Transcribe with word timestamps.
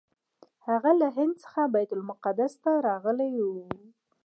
هغه 0.67 0.91
له 1.01 1.07
هند 1.15 1.33
څخه 1.43 1.61
بیت 1.73 1.89
المقدس 1.95 2.53
ته 2.63 2.71
راغلی 2.87 3.33
و. 3.45 3.49